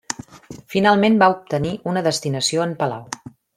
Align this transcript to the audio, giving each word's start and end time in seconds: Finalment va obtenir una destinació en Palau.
Finalment 0.75 1.19
va 1.25 1.27
obtenir 1.35 1.75
una 1.93 2.05
destinació 2.09 2.65
en 2.67 2.75
Palau. 2.83 3.07